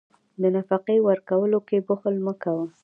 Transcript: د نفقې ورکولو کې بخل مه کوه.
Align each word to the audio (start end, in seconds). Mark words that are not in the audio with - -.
د 0.41 0.43
نفقې 0.55 0.97
ورکولو 1.07 1.59
کې 1.67 1.77
بخل 1.87 2.15
مه 2.25 2.33
کوه. 2.43 2.65